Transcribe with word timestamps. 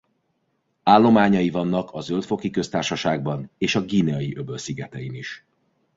Állományai 0.83 1.49
vannak 1.49 1.91
a 1.93 2.01
Zöld-foki 2.01 2.49
Köztársaságban 2.49 3.51
és 3.57 3.75
a 3.75 3.85
Guineai-öböl 3.85 4.57
szigetein 4.57 5.13
is. 5.13 5.45